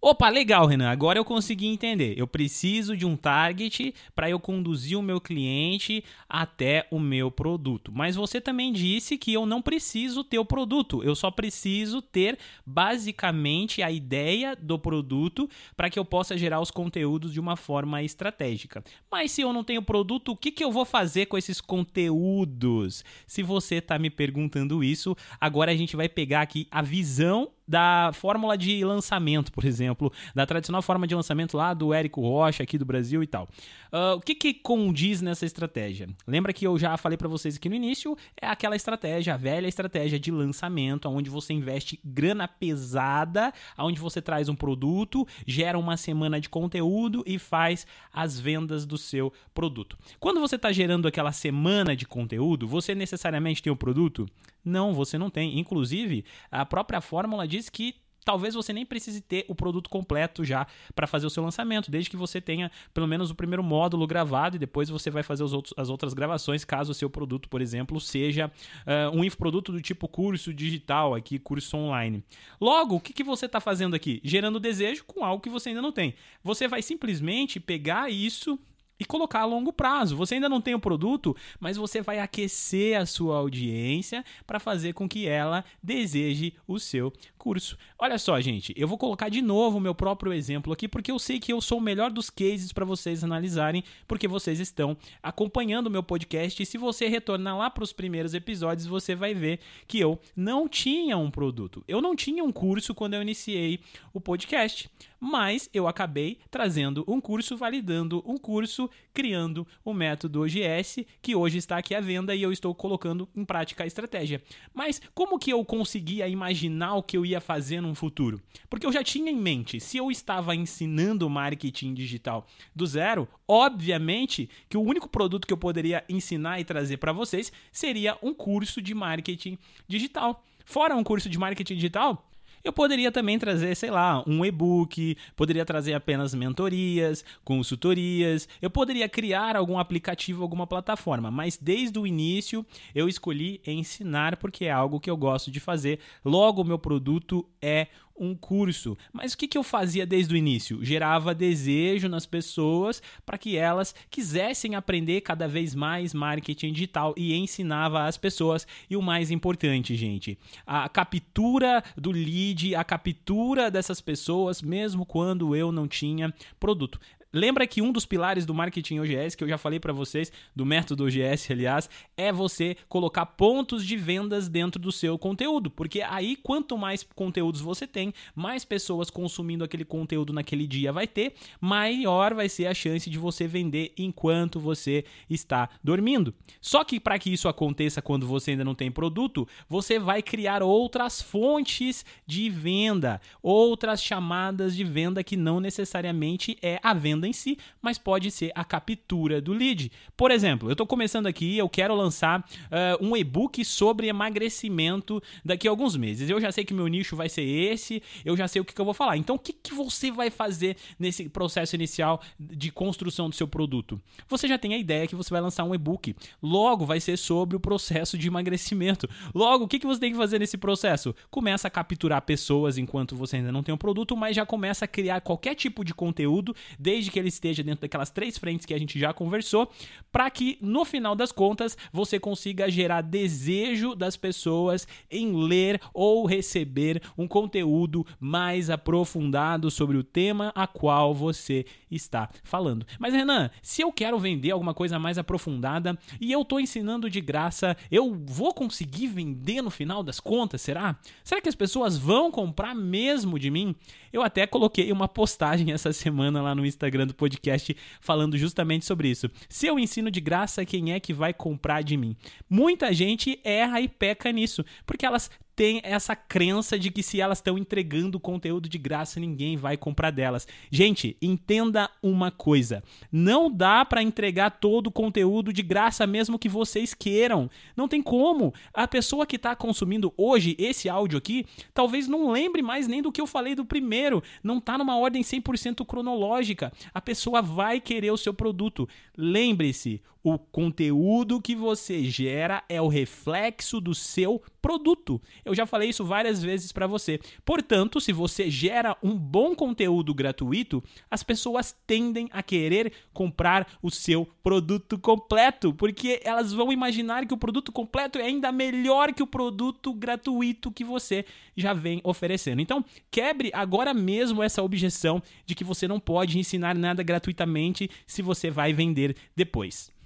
Opa, 0.00 0.28
legal, 0.28 0.64
Renan. 0.64 0.88
Agora 0.88 1.18
eu 1.18 1.24
consegui 1.24 1.66
entender. 1.66 2.16
Eu 2.16 2.28
preciso 2.28 2.96
de 2.96 3.04
um 3.04 3.16
target 3.16 3.92
para 4.14 4.30
eu 4.30 4.38
conduzir 4.38 4.96
o 4.96 5.02
meu 5.02 5.20
cliente 5.20 6.04
até 6.28 6.86
o 6.88 7.00
meu 7.00 7.32
produto. 7.32 7.90
Mas 7.92 8.14
você 8.14 8.40
também 8.40 8.72
disse 8.72 9.18
que 9.18 9.32
eu 9.32 9.44
não 9.44 9.60
preciso 9.60 10.22
ter 10.22 10.38
o 10.38 10.44
produto. 10.44 11.02
Eu 11.02 11.16
só 11.16 11.32
preciso 11.32 12.00
ter 12.00 12.38
basicamente 12.64 13.82
a 13.82 13.90
ideia 13.90 14.54
do 14.54 14.78
produto 14.78 15.50
para 15.76 15.90
que 15.90 15.98
eu 15.98 16.04
possa 16.04 16.38
gerar 16.38 16.60
os 16.60 16.70
conteúdos 16.70 17.32
de 17.32 17.40
uma 17.40 17.56
forma 17.56 18.00
estratégica. 18.00 18.84
Mas 19.10 19.32
se 19.32 19.40
eu 19.40 19.52
não 19.52 19.64
tenho 19.64 19.82
produto, 19.82 20.30
o 20.30 20.36
que, 20.36 20.52
que 20.52 20.62
eu 20.62 20.70
vou 20.70 20.84
fazer 20.84 21.26
com 21.26 21.36
esses 21.36 21.60
conteúdos? 21.60 23.04
Se 23.26 23.42
você 23.42 23.76
está 23.76 23.98
me 23.98 24.10
perguntando 24.10 24.84
isso, 24.84 25.16
agora 25.40 25.72
a 25.72 25.76
gente 25.76 25.96
vai 25.96 26.08
pegar 26.08 26.42
aqui 26.42 26.68
a 26.70 26.82
visão 26.82 27.50
da 27.68 28.10
fórmula 28.14 28.56
de 28.56 28.82
lançamento, 28.82 29.52
por 29.52 29.64
exemplo, 29.64 30.10
da 30.34 30.46
tradicional 30.46 30.80
forma 30.80 31.06
de 31.06 31.14
lançamento 31.14 31.56
lá 31.56 31.74
do 31.74 31.92
Érico 31.92 32.22
Rocha 32.22 32.62
aqui 32.62 32.78
do 32.78 32.84
Brasil 32.86 33.22
e 33.22 33.26
tal. 33.26 33.48
Uh, 33.92 34.16
o 34.16 34.20
que, 34.20 34.34
que 34.34 34.54
condiz 34.54 35.20
nessa 35.20 35.44
estratégia? 35.44 36.08
Lembra 36.26 36.52
que 36.52 36.66
eu 36.66 36.78
já 36.78 36.96
falei 36.96 37.18
para 37.18 37.28
vocês 37.28 37.56
aqui 37.56 37.68
no 37.68 37.74
início? 37.74 38.16
É 38.40 38.46
aquela 38.46 38.74
estratégia, 38.74 39.34
a 39.34 39.36
velha 39.36 39.66
estratégia 39.66 40.18
de 40.18 40.30
lançamento, 40.30 41.08
onde 41.08 41.28
você 41.28 41.52
investe 41.52 42.00
grana 42.04 42.48
pesada, 42.48 43.52
onde 43.78 44.00
você 44.00 44.22
traz 44.22 44.48
um 44.48 44.54
produto, 44.54 45.26
gera 45.46 45.78
uma 45.78 45.96
semana 45.96 46.40
de 46.40 46.48
conteúdo 46.48 47.22
e 47.26 47.38
faz 47.38 47.86
as 48.12 48.40
vendas 48.40 48.86
do 48.86 48.96
seu 48.96 49.32
produto. 49.52 49.98
Quando 50.18 50.40
você 50.40 50.56
está 50.56 50.72
gerando 50.72 51.06
aquela 51.06 51.32
semana 51.32 51.94
de 51.94 52.06
conteúdo, 52.06 52.66
você 52.66 52.94
necessariamente 52.94 53.62
tem 53.62 53.70
o 53.70 53.74
um 53.74 53.78
produto? 53.78 54.26
Não, 54.64 54.92
você 54.92 55.16
não 55.18 55.30
tem. 55.30 55.58
Inclusive, 55.58 56.24
a 56.50 56.64
própria 56.66 57.00
fórmula 57.00 57.46
diz 57.46 57.68
que 57.68 57.96
talvez 58.28 58.54
você 58.54 58.74
nem 58.74 58.84
precise 58.84 59.22
ter 59.22 59.46
o 59.48 59.54
produto 59.54 59.88
completo 59.88 60.44
já 60.44 60.66
para 60.94 61.06
fazer 61.06 61.26
o 61.26 61.30
seu 61.30 61.42
lançamento, 61.42 61.90
desde 61.90 62.10
que 62.10 62.16
você 62.16 62.42
tenha 62.42 62.70
pelo 62.92 63.08
menos 63.08 63.30
o 63.30 63.34
primeiro 63.34 63.62
módulo 63.62 64.06
gravado 64.06 64.56
e 64.56 64.58
depois 64.58 64.90
você 64.90 65.10
vai 65.10 65.22
fazer 65.22 65.44
outros, 65.44 65.72
as 65.78 65.88
outras 65.88 66.12
gravações, 66.12 66.62
caso 66.62 66.92
o 66.92 66.94
seu 66.94 67.08
produto, 67.08 67.48
por 67.48 67.62
exemplo, 67.62 67.98
seja 67.98 68.48
uh, 68.48 69.16
um 69.16 69.24
infoproduto 69.24 69.72
do 69.72 69.80
tipo 69.80 70.06
curso 70.06 70.52
digital, 70.52 71.14
aqui, 71.14 71.38
curso 71.38 71.74
online. 71.74 72.22
Logo, 72.60 72.96
o 72.96 73.00
que, 73.00 73.14
que 73.14 73.24
você 73.24 73.46
está 73.46 73.60
fazendo 73.60 73.96
aqui? 73.96 74.20
Gerando 74.22 74.60
desejo 74.60 75.06
com 75.06 75.24
algo 75.24 75.42
que 75.42 75.48
você 75.48 75.70
ainda 75.70 75.80
não 75.80 75.90
tem. 75.90 76.14
Você 76.44 76.68
vai 76.68 76.82
simplesmente 76.82 77.58
pegar 77.58 78.10
isso 78.10 78.58
e 78.98 79.04
colocar 79.04 79.40
a 79.40 79.44
longo 79.44 79.72
prazo. 79.72 80.16
Você 80.16 80.34
ainda 80.34 80.48
não 80.48 80.60
tem 80.60 80.74
o 80.74 80.80
produto, 80.80 81.36
mas 81.60 81.76
você 81.76 82.00
vai 82.00 82.18
aquecer 82.18 83.00
a 83.00 83.06
sua 83.06 83.36
audiência 83.36 84.24
para 84.46 84.58
fazer 84.60 84.92
com 84.92 85.08
que 85.08 85.26
ela 85.26 85.64
deseje 85.82 86.54
o 86.66 86.78
seu 86.78 87.12
curso. 87.38 87.78
Olha 87.98 88.18
só, 88.18 88.38
gente, 88.40 88.74
eu 88.76 88.86
vou 88.86 88.98
colocar 88.98 89.28
de 89.28 89.40
novo 89.40 89.78
o 89.78 89.80
meu 89.80 89.94
próprio 89.94 90.32
exemplo 90.32 90.72
aqui, 90.72 90.86
porque 90.86 91.10
eu 91.10 91.18
sei 91.18 91.40
que 91.40 91.52
eu 91.52 91.60
sou 91.60 91.78
o 91.78 91.80
melhor 91.80 92.10
dos 92.10 92.28
cases 92.28 92.72
para 92.72 92.84
vocês 92.84 93.24
analisarem, 93.24 93.82
porque 94.06 94.28
vocês 94.28 94.60
estão 94.60 94.96
acompanhando 95.22 95.86
o 95.86 95.90
meu 95.90 96.02
podcast. 96.02 96.62
E 96.62 96.66
se 96.66 96.76
você 96.76 97.08
retornar 97.08 97.56
lá 97.56 97.70
para 97.70 97.84
os 97.84 97.92
primeiros 97.92 98.34
episódios, 98.34 98.86
você 98.86 99.14
vai 99.14 99.32
ver 99.32 99.60
que 99.86 99.98
eu 99.98 100.18
não 100.36 100.68
tinha 100.68 101.16
um 101.16 101.30
produto. 101.30 101.82
Eu 101.88 102.02
não 102.02 102.14
tinha 102.14 102.44
um 102.44 102.52
curso 102.52 102.94
quando 102.94 103.14
eu 103.14 103.22
iniciei 103.22 103.80
o 104.12 104.20
podcast 104.20 104.90
mas 105.20 105.68
eu 105.72 105.88
acabei 105.88 106.38
trazendo 106.50 107.04
um 107.06 107.20
curso, 107.20 107.56
validando 107.56 108.22
um 108.26 108.36
curso, 108.36 108.88
criando 109.12 109.66
o 109.84 109.92
método 109.92 110.42
OGS, 110.42 111.04
que 111.20 111.34
hoje 111.34 111.58
está 111.58 111.76
aqui 111.76 111.94
à 111.94 112.00
venda 112.00 112.34
e 112.34 112.42
eu 112.42 112.52
estou 112.52 112.74
colocando 112.74 113.28
em 113.34 113.44
prática 113.44 113.84
a 113.84 113.86
estratégia. 113.86 114.42
Mas 114.72 115.00
como 115.14 115.38
que 115.38 115.52
eu 115.52 115.64
conseguia 115.64 116.28
imaginar 116.28 116.94
o 116.94 117.02
que 117.02 117.16
eu 117.16 117.26
ia 117.26 117.37
fazer 117.40 117.80
no 117.80 117.94
futuro? 117.94 118.40
Porque 118.68 118.86
eu 118.86 118.92
já 118.92 119.02
tinha 119.02 119.30
em 119.30 119.36
mente, 119.36 119.80
se 119.80 119.96
eu 119.96 120.10
estava 120.10 120.54
ensinando 120.54 121.28
marketing 121.28 121.94
digital 121.94 122.46
do 122.74 122.86
zero, 122.86 123.28
obviamente 123.46 124.48
que 124.68 124.76
o 124.76 124.82
único 124.82 125.08
produto 125.08 125.46
que 125.46 125.52
eu 125.52 125.58
poderia 125.58 126.04
ensinar 126.08 126.60
e 126.60 126.64
trazer 126.64 126.98
para 126.98 127.12
vocês 127.12 127.52
seria 127.72 128.16
um 128.22 128.34
curso 128.34 128.82
de 128.82 128.94
marketing 128.94 129.58
digital. 129.86 130.44
Fora 130.64 130.94
um 130.94 131.02
curso 131.02 131.30
de 131.30 131.38
marketing 131.38 131.76
digital, 131.76 132.27
eu 132.62 132.72
poderia 132.72 133.10
também 133.10 133.38
trazer, 133.38 133.74
sei 133.74 133.90
lá, 133.90 134.22
um 134.26 134.44
e-book, 134.44 135.16
poderia 135.36 135.64
trazer 135.64 135.94
apenas 135.94 136.34
mentorias, 136.34 137.24
consultorias, 137.44 138.48
eu 138.60 138.70
poderia 138.70 139.08
criar 139.08 139.56
algum 139.56 139.78
aplicativo, 139.78 140.42
alguma 140.42 140.66
plataforma, 140.66 141.30
mas 141.30 141.56
desde 141.56 141.98
o 141.98 142.06
início 142.06 142.64
eu 142.94 143.08
escolhi 143.08 143.60
ensinar 143.66 144.36
porque 144.36 144.64
é 144.66 144.70
algo 144.70 145.00
que 145.00 145.10
eu 145.10 145.16
gosto 145.16 145.50
de 145.50 145.60
fazer. 145.60 145.98
Logo, 146.24 146.64
meu 146.64 146.78
produto 146.78 147.46
é 147.60 147.88
um 148.18 148.34
curso. 148.34 148.96
Mas 149.12 149.32
o 149.32 149.38
que, 149.38 149.48
que 149.48 149.56
eu 149.56 149.62
fazia 149.62 150.04
desde 150.06 150.34
o 150.34 150.36
início? 150.36 150.84
Gerava 150.84 151.34
desejo 151.34 152.08
nas 152.08 152.26
pessoas 152.26 153.02
para 153.24 153.38
que 153.38 153.56
elas 153.56 153.94
quisessem 154.10 154.74
aprender 154.74 155.20
cada 155.20 155.46
vez 155.46 155.74
mais 155.74 156.12
marketing 156.12 156.72
digital 156.72 157.14
e 157.16 157.34
ensinava 157.34 158.04
as 158.04 158.16
pessoas. 158.16 158.66
E 158.88 158.96
o 158.96 159.02
mais 159.02 159.30
importante, 159.30 159.94
gente, 159.96 160.38
a 160.66 160.88
captura 160.88 161.82
do 161.96 162.10
lead, 162.10 162.74
a 162.74 162.84
captura 162.84 163.70
dessas 163.70 164.00
pessoas, 164.00 164.60
mesmo 164.60 165.06
quando 165.06 165.54
eu 165.54 165.70
não 165.70 165.86
tinha 165.86 166.32
produto. 166.58 167.00
Lembra 167.32 167.66
que 167.66 167.82
um 167.82 167.92
dos 167.92 168.06
pilares 168.06 168.46
do 168.46 168.54
marketing 168.54 169.00
OGS, 169.00 169.36
que 169.36 169.44
eu 169.44 169.48
já 169.48 169.58
falei 169.58 169.78
para 169.78 169.92
vocês, 169.92 170.32
do 170.56 170.64
método 170.64 171.04
OGS, 171.04 171.50
aliás, 171.50 171.90
é 172.16 172.32
você 172.32 172.74
colocar 172.88 173.26
pontos 173.26 173.84
de 173.84 173.96
vendas 173.96 174.48
dentro 174.48 174.80
do 174.80 174.90
seu 174.90 175.18
conteúdo, 175.18 175.70
porque 175.70 176.00
aí 176.00 176.36
quanto 176.36 176.78
mais 176.78 177.06
conteúdos 177.14 177.60
você 177.60 177.86
tem, 177.86 178.14
mais 178.34 178.64
pessoas 178.64 179.10
consumindo 179.10 179.62
aquele 179.62 179.84
conteúdo 179.84 180.32
naquele 180.32 180.66
dia 180.66 180.90
vai 180.90 181.06
ter, 181.06 181.34
maior 181.60 182.32
vai 182.32 182.48
ser 182.48 182.66
a 182.66 182.72
chance 182.72 183.10
de 183.10 183.18
você 183.18 183.46
vender 183.46 183.92
enquanto 183.98 184.58
você 184.58 185.04
está 185.28 185.68
dormindo. 185.84 186.32
Só 186.62 186.82
que 186.82 186.98
para 186.98 187.18
que 187.18 187.30
isso 187.30 187.46
aconteça 187.46 188.00
quando 188.00 188.26
você 188.26 188.52
ainda 188.52 188.64
não 188.64 188.74
tem 188.74 188.90
produto, 188.90 189.46
você 189.68 189.98
vai 189.98 190.22
criar 190.22 190.62
outras 190.62 191.20
fontes 191.20 192.06
de 192.26 192.48
venda, 192.48 193.20
outras 193.42 194.02
chamadas 194.02 194.74
de 194.74 194.84
venda 194.84 195.22
que 195.22 195.36
não 195.36 195.60
necessariamente 195.60 196.56
é 196.62 196.80
a 196.82 196.94
venda 196.94 197.17
venda 197.18 197.28
em 197.28 197.32
si, 197.32 197.58
mas 197.82 197.98
pode 197.98 198.30
ser 198.30 198.52
a 198.54 198.64
captura 198.64 199.40
do 199.40 199.52
lead. 199.52 199.90
Por 200.16 200.30
exemplo, 200.30 200.68
eu 200.68 200.72
estou 200.72 200.86
começando 200.86 201.26
aqui, 201.26 201.58
eu 201.58 201.68
quero 201.68 201.94
lançar 201.94 202.40
uh, 202.40 203.04
um 203.04 203.16
e-book 203.16 203.64
sobre 203.64 204.08
emagrecimento 204.08 205.20
daqui 205.44 205.66
a 205.66 205.70
alguns 205.70 205.96
meses. 205.96 206.30
Eu 206.30 206.40
já 206.40 206.52
sei 206.52 206.64
que 206.64 206.72
meu 206.72 206.86
nicho 206.86 207.16
vai 207.16 207.28
ser 207.28 207.42
esse, 207.42 208.02
eu 208.24 208.36
já 208.36 208.46
sei 208.46 208.62
o 208.62 208.64
que, 208.64 208.72
que 208.74 208.80
eu 208.80 208.84
vou 208.84 208.94
falar. 208.94 209.16
Então, 209.16 209.36
o 209.36 209.38
que, 209.38 209.52
que 209.52 209.74
você 209.74 210.10
vai 210.10 210.30
fazer 210.30 210.76
nesse 210.98 211.28
processo 211.28 211.74
inicial 211.74 212.20
de 212.38 212.70
construção 212.70 213.28
do 213.28 213.34
seu 213.34 213.48
produto? 213.48 214.00
Você 214.28 214.46
já 214.46 214.58
tem 214.58 214.74
a 214.74 214.78
ideia 214.78 215.06
que 215.06 215.16
você 215.16 215.30
vai 215.30 215.40
lançar 215.40 215.64
um 215.64 215.74
e-book. 215.74 216.14
Logo, 216.42 216.86
vai 216.86 217.00
ser 217.00 217.16
sobre 217.16 217.56
o 217.56 217.60
processo 217.60 218.16
de 218.16 218.28
emagrecimento. 218.28 219.08
Logo, 219.34 219.64
o 219.64 219.68
que, 219.68 219.78
que 219.78 219.86
você 219.86 220.00
tem 220.00 220.12
que 220.12 220.18
fazer 220.18 220.38
nesse 220.38 220.56
processo? 220.56 221.14
Começa 221.30 221.68
a 221.68 221.70
capturar 221.70 222.22
pessoas 222.22 222.78
enquanto 222.78 223.16
você 223.16 223.36
ainda 223.36 223.52
não 223.52 223.62
tem 223.62 223.74
um 223.74 223.78
produto, 223.78 224.16
mas 224.16 224.36
já 224.36 224.46
começa 224.46 224.84
a 224.84 224.88
criar 224.88 225.20
qualquer 225.20 225.54
tipo 225.54 225.84
de 225.84 225.94
conteúdo, 225.94 226.54
desde 226.78 227.07
desde 227.08 227.10
que 227.10 227.18
ele 227.18 227.28
esteja 227.28 227.62
dentro 227.62 227.82
daquelas 227.82 228.10
três 228.10 228.38
frentes 228.38 228.66
que 228.66 228.74
a 228.74 228.78
gente 228.78 228.98
já 228.98 229.12
conversou, 229.12 229.70
para 230.12 230.30
que 230.30 230.58
no 230.60 230.84
final 230.84 231.16
das 231.16 231.32
contas 231.32 231.76
você 231.92 232.20
consiga 232.20 232.70
gerar 232.70 233.00
desejo 233.00 233.94
das 233.94 234.16
pessoas 234.16 234.86
em 235.10 235.34
ler 235.34 235.80
ou 235.92 236.26
receber 236.26 237.02
um 237.16 237.26
conteúdo 237.26 238.06
mais 238.20 238.70
aprofundado 238.70 239.70
sobre 239.70 239.96
o 239.96 240.04
tema 240.04 240.52
a 240.54 240.66
qual 240.66 241.14
você 241.14 241.64
está 241.90 242.28
falando. 242.44 242.86
Mas 242.98 243.14
Renan, 243.14 243.50
se 243.62 243.82
eu 243.82 243.90
quero 243.90 244.18
vender 244.18 244.50
alguma 244.50 244.74
coisa 244.74 244.98
mais 244.98 245.18
aprofundada 245.18 245.98
e 246.20 246.30
eu 246.30 246.42
estou 246.42 246.60
ensinando 246.60 247.08
de 247.08 247.20
graça, 247.20 247.76
eu 247.90 248.14
vou 248.26 248.52
conseguir 248.52 249.06
vender 249.06 249.62
no 249.62 249.70
final 249.70 250.02
das 250.02 250.20
contas, 250.20 250.60
será? 250.60 250.98
Será 251.24 251.40
que 251.40 251.48
as 251.48 251.54
pessoas 251.54 251.96
vão 251.96 252.30
comprar 252.30 252.74
mesmo 252.74 253.38
de 253.38 253.50
mim? 253.50 253.74
Eu 254.12 254.22
até 254.22 254.46
coloquei 254.46 254.90
uma 254.92 255.08
postagem 255.08 255.72
essa 255.72 255.92
semana 255.92 256.42
lá 256.42 256.54
no 256.54 256.66
Instagram 256.66 256.97
do 257.06 257.14
podcast 257.14 257.76
falando 258.00 258.36
justamente 258.36 258.84
sobre 258.84 259.08
isso. 259.08 259.30
Se 259.48 259.66
eu 259.66 259.78
ensino 259.78 260.10
de 260.10 260.20
graça, 260.20 260.64
quem 260.64 260.92
é 260.92 261.00
que 261.00 261.12
vai 261.12 261.32
comprar 261.32 261.82
de 261.82 261.96
mim? 261.96 262.16
Muita 262.48 262.92
gente 262.92 263.40
erra 263.44 263.80
e 263.80 263.88
peca 263.88 264.30
nisso, 264.32 264.64
porque 264.86 265.06
elas 265.06 265.30
tem 265.58 265.80
essa 265.82 266.14
crença 266.14 266.78
de 266.78 266.88
que 266.88 267.02
se 267.02 267.20
elas 267.20 267.38
estão 267.38 267.58
entregando 267.58 268.20
conteúdo 268.20 268.68
de 268.68 268.78
graça, 268.78 269.18
ninguém 269.18 269.56
vai 269.56 269.76
comprar 269.76 270.12
delas. 270.12 270.46
Gente, 270.70 271.16
entenda 271.20 271.90
uma 272.00 272.30
coisa: 272.30 272.80
não 273.10 273.50
dá 273.50 273.84
para 273.84 274.00
entregar 274.00 274.50
todo 274.50 274.86
o 274.86 274.92
conteúdo 274.92 275.52
de 275.52 275.60
graça 275.60 276.06
mesmo 276.06 276.38
que 276.38 276.48
vocês 276.48 276.94
queiram. 276.94 277.50
Não 277.76 277.88
tem 277.88 278.00
como. 278.00 278.54
A 278.72 278.86
pessoa 278.86 279.26
que 279.26 279.34
está 279.34 279.56
consumindo 279.56 280.14
hoje 280.16 280.54
esse 280.60 280.88
áudio 280.88 281.18
aqui, 281.18 281.44
talvez 281.74 282.06
não 282.06 282.30
lembre 282.30 282.62
mais 282.62 282.86
nem 282.86 283.02
do 283.02 283.10
que 283.10 283.20
eu 283.20 283.26
falei 283.26 283.56
do 283.56 283.64
primeiro. 283.64 284.22
Não 284.44 284.58
está 284.58 284.78
numa 284.78 284.96
ordem 284.96 285.24
100% 285.24 285.84
cronológica. 285.84 286.72
A 286.94 287.00
pessoa 287.00 287.42
vai 287.42 287.80
querer 287.80 288.12
o 288.12 288.16
seu 288.16 288.32
produto. 288.32 288.88
Lembre-se, 289.16 290.00
o 290.22 290.38
conteúdo 290.38 291.40
que 291.40 291.54
você 291.54 292.04
gera 292.04 292.62
é 292.68 292.80
o 292.82 292.88
reflexo 292.88 293.80
do 293.80 293.94
seu 293.94 294.42
produto. 294.60 295.20
Eu 295.48 295.54
já 295.54 295.66
falei 295.66 295.88
isso 295.88 296.04
várias 296.04 296.42
vezes 296.42 296.72
para 296.72 296.86
você. 296.86 297.18
Portanto, 297.44 298.00
se 298.00 298.12
você 298.12 298.50
gera 298.50 298.96
um 299.02 299.16
bom 299.16 299.54
conteúdo 299.54 300.14
gratuito, 300.14 300.82
as 301.10 301.22
pessoas 301.22 301.76
tendem 301.86 302.28
a 302.30 302.42
querer 302.42 302.92
comprar 303.12 303.66
o 303.82 303.90
seu 303.90 304.26
produto 304.42 304.98
completo, 304.98 305.72
porque 305.74 306.20
elas 306.22 306.52
vão 306.52 306.72
imaginar 306.72 307.26
que 307.26 307.34
o 307.34 307.38
produto 307.38 307.72
completo 307.72 308.18
é 308.18 308.24
ainda 308.24 308.52
melhor 308.52 309.12
que 309.12 309.22
o 309.22 309.26
produto 309.26 309.92
gratuito 309.92 310.70
que 310.70 310.84
você 310.84 311.24
já 311.56 311.72
vem 311.72 312.00
oferecendo. 312.04 312.60
Então, 312.60 312.84
quebre 313.10 313.50
agora 313.54 313.92
mesmo 313.94 314.42
essa 314.42 314.62
objeção 314.62 315.22
de 315.46 315.54
que 315.54 315.64
você 315.64 315.88
não 315.88 315.98
pode 315.98 316.38
ensinar 316.38 316.74
nada 316.74 317.02
gratuitamente 317.02 317.90
se 318.06 318.22
você 318.22 318.50
vai 318.50 318.72
vender 318.72 319.16
depois. 319.34 319.97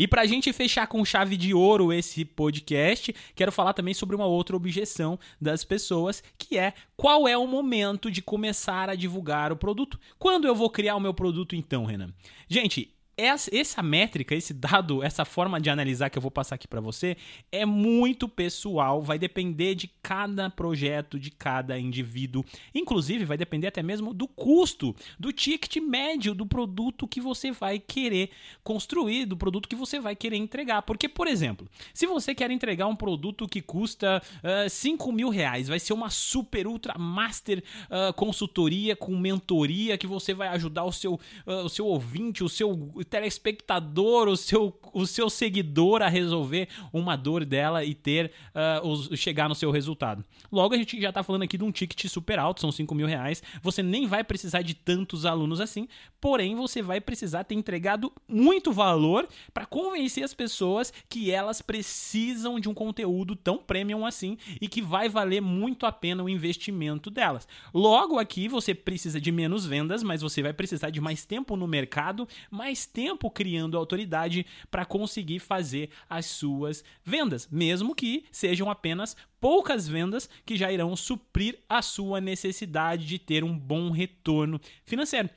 E 0.00 0.08
para 0.08 0.22
a 0.22 0.26
gente 0.26 0.50
fechar 0.50 0.86
com 0.86 1.04
chave 1.04 1.36
de 1.36 1.52
ouro 1.52 1.92
esse 1.92 2.24
podcast, 2.24 3.14
quero 3.34 3.52
falar 3.52 3.74
também 3.74 3.92
sobre 3.92 4.16
uma 4.16 4.24
outra 4.24 4.56
objeção 4.56 5.18
das 5.38 5.62
pessoas, 5.62 6.24
que 6.38 6.56
é 6.56 6.72
qual 6.96 7.28
é 7.28 7.36
o 7.36 7.46
momento 7.46 8.10
de 8.10 8.22
começar 8.22 8.88
a 8.88 8.94
divulgar 8.94 9.52
o 9.52 9.56
produto? 9.56 10.00
Quando 10.18 10.48
eu 10.48 10.54
vou 10.54 10.70
criar 10.70 10.96
o 10.96 11.00
meu 11.00 11.12
produto 11.12 11.54
então, 11.54 11.84
Renan? 11.84 12.14
Gente, 12.48 12.90
essa 13.20 13.82
métrica, 13.82 14.34
esse 14.34 14.54
dado, 14.54 15.02
essa 15.02 15.24
forma 15.24 15.60
de 15.60 15.68
analisar 15.70 16.10
que 16.10 16.18
eu 16.18 16.22
vou 16.22 16.30
passar 16.30 16.54
aqui 16.54 16.66
para 16.66 16.80
você 16.80 17.16
é 17.52 17.66
muito 17.66 18.28
pessoal, 18.28 19.02
vai 19.02 19.18
depender 19.18 19.74
de 19.74 19.88
cada 20.02 20.48
projeto, 20.48 21.18
de 21.18 21.30
cada 21.30 21.78
indivíduo. 21.78 22.44
Inclusive, 22.74 23.24
vai 23.24 23.36
depender 23.36 23.66
até 23.66 23.82
mesmo 23.82 24.14
do 24.14 24.26
custo, 24.26 24.94
do 25.18 25.32
ticket 25.32 25.76
médio 25.76 26.34
do 26.34 26.46
produto 26.46 27.06
que 27.06 27.20
você 27.20 27.52
vai 27.52 27.78
querer 27.78 28.30
construir, 28.62 29.26
do 29.26 29.36
produto 29.36 29.68
que 29.68 29.76
você 29.76 30.00
vai 30.00 30.16
querer 30.16 30.36
entregar. 30.36 30.82
Porque, 30.82 31.08
por 31.08 31.26
exemplo, 31.26 31.68
se 31.92 32.06
você 32.06 32.34
quer 32.34 32.50
entregar 32.50 32.86
um 32.86 32.96
produto 32.96 33.48
que 33.48 33.60
custa 33.60 34.22
uh, 34.36 34.66
ah, 34.66 34.68
5 34.68 35.12
mil 35.12 35.28
reais, 35.28 35.68
vai 35.68 35.78
ser 35.78 35.92
uma 35.92 36.10
super, 36.10 36.66
ultra, 36.66 36.96
master 36.98 37.62
uh, 37.86 38.12
consultoria 38.14 38.96
com 38.96 39.16
mentoria 39.16 39.98
que 39.98 40.06
você 40.06 40.34
vai 40.34 40.48
ajudar 40.48 40.84
o 40.84 40.92
seu, 40.92 41.14
uh, 41.14 41.64
o 41.64 41.68
seu 41.68 41.86
ouvinte, 41.86 42.42
o 42.44 42.48
seu 42.48 42.92
telespectador, 43.10 44.28
o 44.28 44.36
seu, 44.36 44.78
o 44.94 45.04
seu 45.04 45.28
seguidor 45.28 46.00
a 46.00 46.08
resolver 46.08 46.68
uma 46.92 47.16
dor 47.16 47.44
dela 47.44 47.84
e 47.84 47.94
ter 47.94 48.30
uh, 48.54 48.86
os, 48.86 49.18
chegar 49.18 49.48
no 49.48 49.54
seu 49.54 49.70
resultado. 49.70 50.24
Logo, 50.50 50.74
a 50.74 50.78
gente 50.78 51.00
já 51.00 51.08
está 51.08 51.22
falando 51.22 51.42
aqui 51.42 51.58
de 51.58 51.64
um 51.64 51.72
ticket 51.72 52.06
super 52.06 52.38
alto, 52.38 52.60
são 52.60 52.70
5 52.70 52.94
mil 52.94 53.06
reais. 53.06 53.42
Você 53.62 53.82
nem 53.82 54.06
vai 54.06 54.22
precisar 54.22 54.62
de 54.62 54.74
tantos 54.74 55.26
alunos 55.26 55.60
assim, 55.60 55.88
porém 56.20 56.54
você 56.54 56.80
vai 56.80 57.00
precisar 57.00 57.44
ter 57.44 57.56
entregado 57.56 58.12
muito 58.28 58.72
valor 58.72 59.28
para 59.52 59.66
convencer 59.66 60.22
as 60.22 60.32
pessoas 60.32 60.92
que 61.08 61.32
elas 61.32 61.60
precisam 61.60 62.60
de 62.60 62.68
um 62.68 62.74
conteúdo 62.74 63.34
tão 63.34 63.58
premium 63.58 64.06
assim 64.06 64.38
e 64.60 64.68
que 64.68 64.80
vai 64.80 65.08
valer 65.08 65.42
muito 65.42 65.84
a 65.84 65.90
pena 65.90 66.22
o 66.22 66.28
investimento 66.28 67.10
delas. 67.10 67.48
Logo 67.74 68.18
aqui 68.18 68.46
você 68.46 68.72
precisa 68.72 69.20
de 69.20 69.32
menos 69.32 69.66
vendas, 69.66 70.02
mas 70.02 70.22
você 70.22 70.42
vai 70.42 70.52
precisar 70.52 70.90
de 70.90 71.00
mais 71.00 71.24
tempo 71.24 71.56
no 71.56 71.66
mercado, 71.66 72.28
mais 72.50 72.86
tempo 72.86 72.99
tempo 73.00 73.30
criando 73.30 73.78
autoridade 73.78 74.44
para 74.70 74.84
conseguir 74.84 75.38
fazer 75.38 75.88
as 76.08 76.26
suas 76.26 76.84
vendas, 77.02 77.48
mesmo 77.50 77.94
que 77.94 78.26
sejam 78.30 78.68
apenas 78.68 79.16
poucas 79.40 79.88
vendas 79.88 80.28
que 80.44 80.54
já 80.54 80.70
irão 80.70 80.94
suprir 80.94 81.60
a 81.66 81.80
sua 81.80 82.20
necessidade 82.20 83.06
de 83.06 83.18
ter 83.18 83.42
um 83.42 83.58
bom 83.58 83.90
retorno 83.90 84.60
financeiro. 84.84 85.30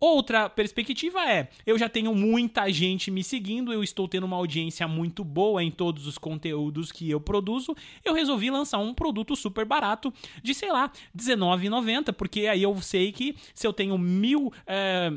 Outra 0.00 0.48
perspectiva 0.48 1.30
é: 1.30 1.50
eu 1.66 1.78
já 1.78 1.90
tenho 1.90 2.14
muita 2.14 2.72
gente 2.72 3.10
me 3.10 3.22
seguindo, 3.22 3.70
eu 3.70 3.84
estou 3.84 4.08
tendo 4.08 4.24
uma 4.24 4.38
audiência 4.38 4.88
muito 4.88 5.22
boa 5.22 5.62
em 5.62 5.70
todos 5.70 6.06
os 6.06 6.16
conteúdos 6.16 6.90
que 6.90 7.10
eu 7.10 7.20
produzo. 7.20 7.76
Eu 8.02 8.14
resolvi 8.14 8.50
lançar 8.50 8.78
um 8.78 8.94
produto 8.94 9.36
super 9.36 9.66
barato 9.66 10.10
de, 10.42 10.54
sei 10.54 10.72
lá, 10.72 10.90
R$19,90, 11.14 12.14
porque 12.14 12.46
aí 12.46 12.62
eu 12.62 12.80
sei 12.80 13.12
que 13.12 13.36
se 13.54 13.66
eu 13.66 13.74
tenho 13.74 13.98
mil. 13.98 14.50
É 14.66 15.12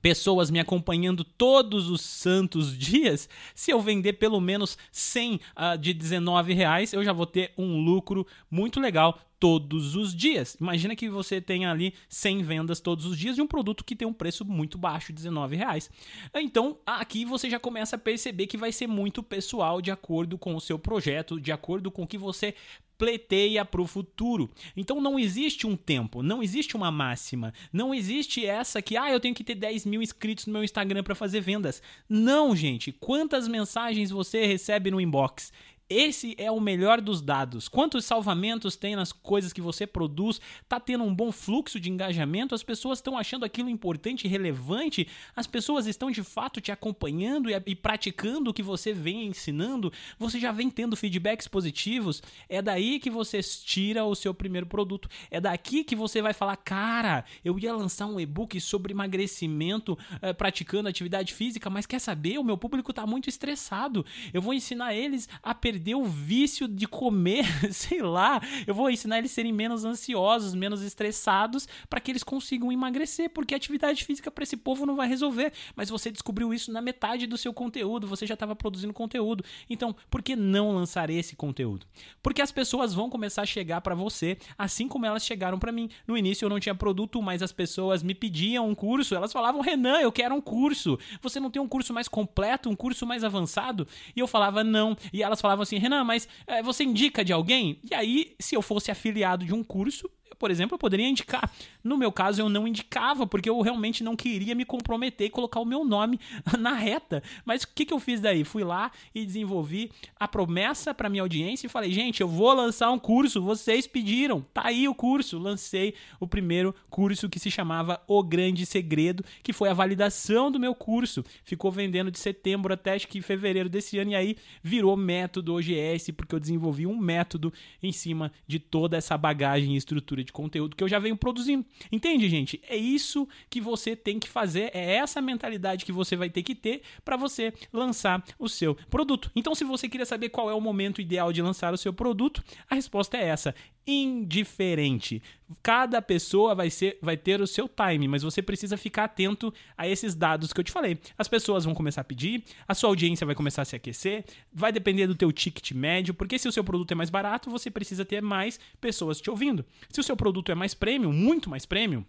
pessoas 0.00 0.50
me 0.50 0.58
acompanhando 0.58 1.24
todos 1.24 1.88
os 1.90 2.00
santos 2.00 2.76
dias, 2.78 3.28
se 3.54 3.70
eu 3.70 3.80
vender 3.80 4.14
pelo 4.14 4.40
menos 4.40 4.76
100 4.92 5.34
uh, 5.34 5.40
ah, 5.56 5.76
de 5.76 5.92
19 5.92 6.52
reais, 6.52 6.92
eu 6.92 7.04
já 7.04 7.12
vou 7.12 7.26
ter 7.26 7.52
um 7.56 7.82
lucro 7.82 8.26
muito 8.50 8.80
legal 8.80 9.18
todos 9.40 9.96
os 9.96 10.14
dias. 10.14 10.56
Imagina 10.60 10.94
que 10.94 11.08
você 11.08 11.40
tenha 11.40 11.70
ali 11.70 11.94
100 12.10 12.42
vendas 12.42 12.78
todos 12.78 13.06
os 13.06 13.16
dias 13.16 13.34
de 13.34 13.42
um 13.42 13.46
produto 13.46 13.82
que 13.82 13.96
tem 13.96 14.06
um 14.06 14.12
preço 14.12 14.44
muito 14.44 14.76
baixo, 14.76 15.14
19 15.14 15.56
reais. 15.56 15.90
Então, 16.34 16.78
aqui 16.84 17.24
você 17.24 17.48
já 17.48 17.58
começa 17.58 17.96
a 17.96 17.98
perceber 17.98 18.46
que 18.46 18.58
vai 18.58 18.70
ser 18.70 18.86
muito 18.86 19.22
pessoal 19.22 19.80
de 19.80 19.90
acordo 19.90 20.36
com 20.36 20.54
o 20.54 20.60
seu 20.60 20.78
projeto, 20.78 21.40
de 21.40 21.50
acordo 21.50 21.90
com 21.90 22.02
o 22.02 22.06
que 22.06 22.18
você 22.18 22.54
pleiteia 23.00 23.64
para 23.64 23.80
o 23.80 23.86
futuro. 23.86 24.50
Então 24.76 25.00
não 25.00 25.18
existe 25.18 25.66
um 25.66 25.74
tempo, 25.74 26.22
não 26.22 26.42
existe 26.42 26.76
uma 26.76 26.90
máxima, 26.90 27.54
não 27.72 27.94
existe 27.94 28.44
essa 28.44 28.82
que, 28.82 28.94
ah, 28.94 29.10
eu 29.10 29.18
tenho 29.18 29.34
que 29.34 29.42
ter 29.42 29.54
10 29.54 29.86
mil 29.86 30.02
inscritos 30.02 30.44
no 30.44 30.52
meu 30.52 30.62
Instagram 30.62 31.02
para 31.02 31.14
fazer 31.14 31.40
vendas. 31.40 31.82
Não, 32.06 32.54
gente. 32.54 32.92
Quantas 32.92 33.48
mensagens 33.48 34.10
você 34.10 34.44
recebe 34.44 34.90
no 34.90 35.00
inbox? 35.00 35.50
Esse 35.92 36.36
é 36.38 36.48
o 36.48 36.60
melhor 36.60 37.00
dos 37.00 37.20
dados. 37.20 37.66
Quantos 37.66 38.04
salvamentos 38.04 38.76
tem 38.76 38.94
nas 38.94 39.10
coisas 39.10 39.52
que 39.52 39.60
você 39.60 39.88
produz? 39.88 40.40
Tá 40.68 40.78
tendo 40.78 41.02
um 41.02 41.12
bom 41.12 41.32
fluxo 41.32 41.80
de 41.80 41.90
engajamento? 41.90 42.54
As 42.54 42.62
pessoas 42.62 42.98
estão 42.98 43.18
achando 43.18 43.44
aquilo 43.44 43.68
importante 43.68 44.24
e 44.24 44.28
relevante? 44.28 45.08
As 45.34 45.48
pessoas 45.48 45.88
estão 45.88 46.08
de 46.08 46.22
fato 46.22 46.60
te 46.60 46.70
acompanhando 46.70 47.50
e, 47.50 47.60
e 47.66 47.74
praticando 47.74 48.50
o 48.50 48.54
que 48.54 48.62
você 48.62 48.92
vem 48.92 49.26
ensinando? 49.26 49.92
Você 50.16 50.38
já 50.38 50.52
vem 50.52 50.70
tendo 50.70 50.94
feedbacks 50.94 51.48
positivos? 51.48 52.22
É 52.48 52.62
daí 52.62 53.00
que 53.00 53.10
você 53.10 53.40
tira 53.42 54.04
o 54.04 54.14
seu 54.14 54.32
primeiro 54.32 54.68
produto. 54.68 55.08
É 55.28 55.40
daqui 55.40 55.82
que 55.82 55.96
você 55.96 56.22
vai 56.22 56.32
falar: 56.32 56.56
cara, 56.58 57.24
eu 57.44 57.58
ia 57.58 57.74
lançar 57.74 58.06
um 58.06 58.20
e-book 58.20 58.60
sobre 58.60 58.92
emagrecimento 58.92 59.98
eh, 60.22 60.32
praticando 60.32 60.88
atividade 60.88 61.34
física, 61.34 61.68
mas 61.68 61.84
quer 61.84 61.98
saber? 61.98 62.38
O 62.38 62.44
meu 62.44 62.56
público 62.56 62.92
está 62.92 63.04
muito 63.04 63.28
estressado. 63.28 64.06
Eu 64.32 64.40
vou 64.40 64.54
ensinar 64.54 64.94
eles 64.94 65.28
a 65.42 65.52
perder 65.52 65.79
perder 65.80 65.94
o 65.94 66.04
vício 66.04 66.68
de 66.68 66.86
comer, 66.86 67.44
sei 67.72 68.02
lá. 68.02 68.40
Eu 68.66 68.74
vou 68.74 68.90
ensinar 68.90 69.18
eles 69.18 69.32
a 69.32 69.34
serem 69.34 69.52
menos 69.52 69.84
ansiosos, 69.84 70.54
menos 70.54 70.82
estressados, 70.82 71.66
para 71.88 72.00
que 72.00 72.10
eles 72.10 72.22
consigam 72.22 72.70
emagrecer, 72.70 73.30
porque 73.30 73.54
atividade 73.54 74.04
física 74.04 74.30
para 74.30 74.44
esse 74.44 74.56
povo 74.56 74.84
não 74.84 74.94
vai 74.94 75.08
resolver. 75.08 75.52
Mas 75.74 75.88
você 75.88 76.10
descobriu 76.10 76.52
isso 76.52 76.70
na 76.70 76.82
metade 76.82 77.26
do 77.26 77.38
seu 77.38 77.54
conteúdo, 77.54 78.06
você 78.06 78.26
já 78.26 78.34
estava 78.34 78.54
produzindo 78.54 78.92
conteúdo. 78.92 79.42
Então, 79.70 79.96
por 80.10 80.22
que 80.22 80.36
não 80.36 80.72
lançar 80.72 81.08
esse 81.08 81.34
conteúdo? 81.34 81.86
Porque 82.22 82.42
as 82.42 82.52
pessoas 82.52 82.92
vão 82.92 83.08
começar 83.08 83.42
a 83.42 83.46
chegar 83.46 83.80
para 83.80 83.94
você, 83.94 84.36
assim 84.58 84.86
como 84.86 85.06
elas 85.06 85.24
chegaram 85.24 85.58
para 85.58 85.72
mim. 85.72 85.88
No 86.06 86.18
início 86.18 86.44
eu 86.44 86.50
não 86.50 86.60
tinha 86.60 86.74
produto, 86.74 87.22
mas 87.22 87.42
as 87.42 87.52
pessoas 87.52 88.02
me 88.02 88.14
pediam 88.14 88.68
um 88.68 88.74
curso, 88.74 89.14
elas 89.14 89.32
falavam: 89.32 89.62
"Renan, 89.62 90.00
eu 90.00 90.12
quero 90.12 90.34
um 90.34 90.40
curso. 90.40 90.98
Você 91.22 91.40
não 91.40 91.50
tem 91.50 91.62
um 91.62 91.68
curso 91.68 91.94
mais 91.94 92.08
completo, 92.08 92.68
um 92.68 92.76
curso 92.76 93.06
mais 93.06 93.24
avançado?" 93.24 93.88
E 94.14 94.20
eu 94.20 94.26
falava: 94.26 94.62
"Não". 94.62 94.96
E 95.12 95.22
elas 95.22 95.40
falavam 95.40 95.62
assim, 95.62 95.69
Renan, 95.78 96.04
mas 96.04 96.28
é, 96.46 96.62
você 96.62 96.84
indica 96.84 97.24
de 97.24 97.32
alguém? 97.32 97.80
E 97.90 97.94
aí, 97.94 98.34
se 98.38 98.54
eu 98.54 98.62
fosse 98.62 98.90
afiliado 98.90 99.44
de 99.44 99.54
um 99.54 99.62
curso, 99.62 100.10
por 100.40 100.50
exemplo, 100.50 100.74
eu 100.74 100.78
poderia 100.78 101.06
indicar. 101.06 101.52
No 101.84 101.98
meu 101.98 102.10
caso, 102.10 102.40
eu 102.40 102.48
não 102.48 102.66
indicava, 102.66 103.26
porque 103.26 103.48
eu 103.48 103.60
realmente 103.60 104.02
não 104.02 104.16
queria 104.16 104.54
me 104.54 104.64
comprometer 104.64 105.26
e 105.26 105.30
colocar 105.30 105.60
o 105.60 105.66
meu 105.66 105.84
nome 105.84 106.18
na 106.58 106.72
reta. 106.72 107.22
Mas 107.44 107.62
o 107.62 107.68
que, 107.74 107.84
que 107.84 107.92
eu 107.92 108.00
fiz 108.00 108.22
daí? 108.22 108.42
Fui 108.42 108.64
lá 108.64 108.90
e 109.14 109.26
desenvolvi 109.26 109.92
a 110.18 110.26
promessa 110.26 110.94
para 110.94 111.10
minha 111.10 111.22
audiência 111.22 111.66
e 111.66 111.70
falei, 111.70 111.92
gente, 111.92 112.22
eu 112.22 112.28
vou 112.28 112.54
lançar 112.54 112.90
um 112.90 112.98
curso, 112.98 113.42
vocês 113.42 113.86
pediram, 113.86 114.40
tá 114.54 114.62
aí 114.64 114.88
o 114.88 114.94
curso. 114.94 115.38
Lancei 115.38 115.94
o 116.18 116.26
primeiro 116.26 116.74
curso 116.88 117.28
que 117.28 117.38
se 117.38 117.50
chamava 117.50 118.00
O 118.08 118.22
Grande 118.22 118.64
Segredo, 118.64 119.22
que 119.42 119.52
foi 119.52 119.68
a 119.68 119.74
validação 119.74 120.50
do 120.50 120.58
meu 120.58 120.74
curso. 120.74 121.22
Ficou 121.44 121.70
vendendo 121.70 122.10
de 122.10 122.18
setembro 122.18 122.72
até 122.72 122.94
acho 122.94 123.06
que 123.08 123.20
fevereiro 123.20 123.68
desse 123.68 123.98
ano, 123.98 124.12
e 124.12 124.14
aí 124.14 124.36
virou 124.62 124.96
método 124.96 125.54
OGS, 125.54 126.12
porque 126.16 126.34
eu 126.34 126.40
desenvolvi 126.40 126.86
um 126.86 126.96
método 126.96 127.52
em 127.82 127.92
cima 127.92 128.32
de 128.46 128.58
toda 128.58 128.96
essa 128.96 129.18
bagagem 129.18 129.74
e 129.74 129.76
estrutura 129.76 130.24
de 130.24 130.29
de 130.30 130.32
conteúdo 130.32 130.76
que 130.76 130.82
eu 130.82 130.88
já 130.88 130.98
venho 130.98 131.16
produzindo. 131.16 131.66
Entende, 131.90 132.28
gente? 132.28 132.60
É 132.68 132.76
isso 132.76 133.28
que 133.50 133.60
você 133.60 133.96
tem 133.96 134.18
que 134.18 134.28
fazer, 134.28 134.70
é 134.72 134.94
essa 134.94 135.20
mentalidade 135.20 135.84
que 135.84 135.92
você 135.92 136.16
vai 136.16 136.30
ter 136.30 136.42
que 136.42 136.54
ter 136.54 136.82
para 137.04 137.16
você 137.16 137.52
lançar 137.72 138.24
o 138.38 138.48
seu 138.48 138.74
produto. 138.88 139.30
Então, 139.34 139.54
se 139.54 139.64
você 139.64 139.88
queria 139.88 140.06
saber 140.06 140.28
qual 140.28 140.48
é 140.48 140.54
o 140.54 140.60
momento 140.60 141.00
ideal 141.00 141.32
de 141.32 141.42
lançar 141.42 141.74
o 141.74 141.78
seu 141.78 141.92
produto, 141.92 142.42
a 142.68 142.74
resposta 142.74 143.16
é 143.16 143.26
essa: 143.26 143.54
indiferente. 143.90 145.22
Cada 145.62 146.00
pessoa 146.00 146.54
vai 146.54 146.70
ser 146.70 146.98
vai 147.02 147.16
ter 147.16 147.40
o 147.40 147.46
seu 147.46 147.68
time, 147.68 148.06
mas 148.06 148.22
você 148.22 148.40
precisa 148.40 148.76
ficar 148.76 149.04
atento 149.04 149.52
a 149.76 149.88
esses 149.88 150.14
dados 150.14 150.52
que 150.52 150.60
eu 150.60 150.64
te 150.64 150.70
falei. 150.70 150.98
As 151.18 151.26
pessoas 151.26 151.64
vão 151.64 151.74
começar 151.74 152.02
a 152.02 152.04
pedir, 152.04 152.44
a 152.68 152.74
sua 152.74 152.88
audiência 152.88 153.26
vai 153.26 153.34
começar 153.34 153.62
a 153.62 153.64
se 153.64 153.74
aquecer, 153.74 154.24
vai 154.52 154.70
depender 154.70 155.06
do 155.06 155.14
teu 155.14 155.32
ticket 155.32 155.72
médio, 155.72 156.14
porque 156.14 156.38
se 156.38 156.46
o 156.46 156.52
seu 156.52 156.62
produto 156.62 156.92
é 156.92 156.94
mais 156.94 157.10
barato, 157.10 157.50
você 157.50 157.70
precisa 157.70 158.04
ter 158.04 158.22
mais 158.22 158.60
pessoas 158.80 159.20
te 159.20 159.28
ouvindo. 159.28 159.64
Se 159.88 160.00
o 160.00 160.04
seu 160.04 160.16
produto 160.16 160.52
é 160.52 160.54
mais 160.54 160.72
premium, 160.72 161.12
muito 161.12 161.50
mais 161.50 161.66
premium, 161.66 162.04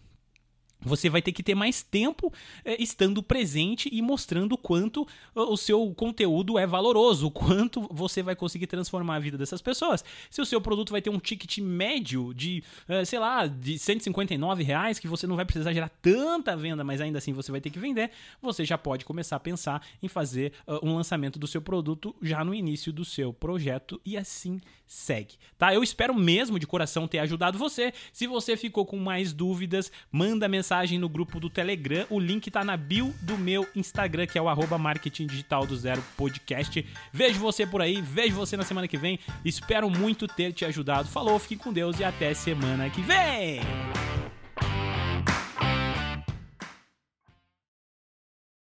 você 0.82 1.10
vai 1.10 1.22
ter 1.22 1.32
que 1.32 1.44
ter 1.44 1.56
mais 1.56 1.84
tempo 1.84 2.34
é, 2.66 2.82
estando 2.82 3.22
presente 3.22 3.90
e 3.92 4.02
mostrando 4.02 4.54
o 4.54 4.58
quanto 4.58 5.08
o 5.36 5.56
seu 5.58 5.94
conteúdo 5.94 6.58
é 6.58 6.66
valoroso, 6.66 7.28
o 7.28 7.32
quanto 7.32 7.88
você 7.92 8.22
vai 8.24 8.36
conseguir 8.36 8.68
transformar 8.68 9.16
a 9.16 9.20
vida 9.20 9.38
dessas 9.38 9.62
pessoas. 9.62 10.04
Se 10.30 10.42
o 10.42 10.46
seu 10.46 10.60
produto 10.60 10.92
vai 10.92 11.02
ter 11.02 11.10
um 11.10 11.20
ticket 11.20 11.60
médio 11.60 12.34
de, 12.34 12.64
é, 12.88 13.06
sei 13.06 13.20
lá, 13.20 13.48
de 13.48 13.78
159 13.78 14.64
reais, 14.64 15.00
que 15.00 15.08
você 15.08 15.28
não 15.28 15.36
vai 15.36 15.46
precisar 15.46 15.74
gerar 15.74 15.90
tanta 16.02 16.56
venda, 16.56 16.84
mas 16.84 17.02
ainda 17.02 17.18
assim 17.18 17.34
você 17.34 17.52
vai 17.52 17.62
ter 17.62 17.70
que 17.70 17.80
vender, 17.80 18.12
você 18.42 18.66
já 18.66 18.78
pode 18.78 19.06
começar 19.06 19.36
a 19.36 19.40
pensar 19.40 19.86
em 20.02 20.08
fazer 20.08 20.54
uh, 20.68 20.86
um 20.86 20.96
lançamento 20.96 21.38
do 21.38 21.48
seu 21.48 21.62
produto 21.62 22.16
já 22.22 22.44
no 22.44 22.54
início 22.54 22.92
do 22.92 23.06
seu 23.06 23.34
projeto 23.34 24.00
e 24.06 24.18
assim 24.18 24.60
segue, 24.92 25.36
tá? 25.58 25.74
Eu 25.74 25.82
espero 25.82 26.14
mesmo 26.14 26.60
de 26.60 26.68
coração 26.68 27.08
ter 27.08 27.20
ajudado 27.20 27.58
você. 27.58 27.94
Se 28.12 28.28
você 28.28 28.58
ficou 28.58 28.86
com 28.86 28.98
mais 28.98 29.32
dúvidas, 29.32 29.90
manda 30.12 30.50
mensagem 30.72 30.98
no 30.98 31.10
grupo 31.10 31.38
do 31.38 31.50
Telegram. 31.50 32.06
O 32.10 32.18
link 32.18 32.50
tá 32.50 32.64
na 32.64 32.78
bio 32.78 33.14
do 33.22 33.38
meu 33.38 33.68
Instagram, 33.76 34.26
que 34.26 34.38
é 34.38 34.42
o 34.42 34.48
arroba 34.48 34.78
marketing 34.78 35.28
digital 35.28 35.68
do 35.68 35.76
zero 35.76 36.02
podcast. 36.16 36.86
Vejo 37.12 37.40
você 37.40 37.68
por 37.68 37.82
aí, 37.82 38.02
vejo 38.02 38.36
você 38.36 38.56
na 38.56 38.64
semana 38.64 38.88
que 38.88 38.98
vem. 38.98 39.20
Espero 39.44 39.90
muito 39.90 40.28
ter 40.28 40.54
te 40.54 40.64
ajudado. 40.64 41.10
Falou, 41.10 41.38
fique 41.40 41.62
com 41.62 41.74
Deus 41.74 42.00
e 42.00 42.06
até 42.06 42.34
semana 42.34 42.90
que 42.90 43.02
vem! 43.02 43.60